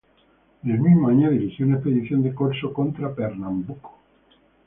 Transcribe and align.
En 0.63 0.71
el 0.71 0.79
mismo 0.79 1.09
año 1.09 1.29
dirigió 1.29 1.63
una 1.63 1.75
expedición 1.75 2.23
de 2.23 2.33
corso 2.33 2.73
contra 2.73 3.13
Pernambuco. 3.13 3.99